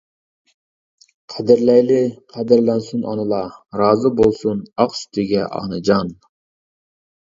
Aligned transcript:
قەدىرلەيلى، 1.33 1.99
قەدىرلەنسۇن 2.33 3.07
ئانىلار، 3.13 3.55
رازى 3.85 4.15
بولسۇن 4.23 4.67
ئاق 4.75 5.01
سۈتىگە 5.05 5.49
ئانىجان. 5.63 6.15